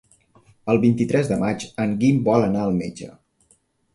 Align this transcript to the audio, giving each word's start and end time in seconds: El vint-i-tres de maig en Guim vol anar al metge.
El 0.73 0.79
vint-i-tres 0.85 1.29
de 1.33 1.37
maig 1.43 1.65
en 1.85 1.93
Guim 2.01 2.23
vol 2.31 2.45
anar 2.47 2.63
al 2.69 2.75
metge. 2.81 3.13